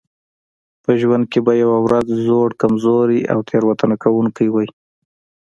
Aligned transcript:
په 0.83 0.91
ژوند 1.01 1.23
کې 1.31 1.39
به 1.45 1.53
یوه 1.63 1.77
ورځ 1.85 2.07
زوړ 2.25 2.49
کمزوری 2.61 3.21
او 3.31 3.39
تېروتنه 3.49 3.95
کوونکی 4.03 4.47
وئ. 4.51 4.67